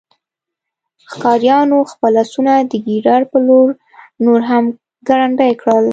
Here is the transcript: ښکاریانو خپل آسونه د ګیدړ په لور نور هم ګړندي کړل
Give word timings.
ښکاریانو 1.11 1.77
خپل 1.91 2.13
آسونه 2.23 2.53
د 2.71 2.73
ګیدړ 2.87 3.21
په 3.31 3.37
لور 3.47 3.69
نور 4.25 4.41
هم 4.49 4.65
ګړندي 5.07 5.51
کړل 5.61 5.85